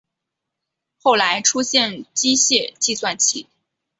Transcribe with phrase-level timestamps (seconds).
[1.03, 3.45] 后来出现机械计算器。